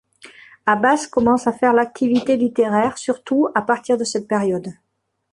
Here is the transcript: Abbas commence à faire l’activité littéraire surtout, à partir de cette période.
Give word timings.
Abbas 0.65 1.05
commence 1.11 1.45
à 1.45 1.53
faire 1.53 1.73
l’activité 1.73 2.35
littéraire 2.35 2.97
surtout, 2.97 3.49
à 3.53 3.61
partir 3.61 3.99
de 3.99 4.03
cette 4.03 4.27
période. 4.27 4.73